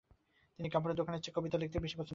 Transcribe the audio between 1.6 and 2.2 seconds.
লিখতেই বেশি সময় ব্যয় করতেন।